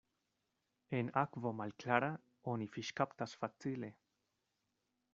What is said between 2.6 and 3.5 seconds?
fiŝkaptas